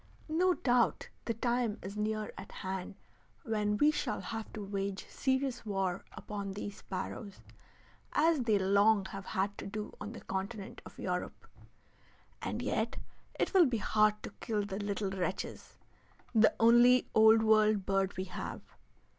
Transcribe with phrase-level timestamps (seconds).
[0.29, 2.95] No doubt the time is near at hand
[3.43, 7.41] when we shall have to wage serious war upon these sparrows,
[8.13, 11.45] as they long have had to do on the continent of Europe.
[12.41, 12.95] And yet
[13.39, 15.77] it will be hard to kill the little wretches,
[16.33, 18.61] the only Old World bird we have.